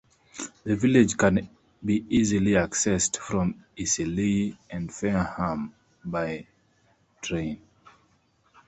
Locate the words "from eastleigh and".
3.17-4.91